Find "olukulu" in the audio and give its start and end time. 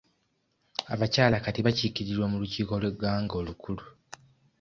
3.41-3.83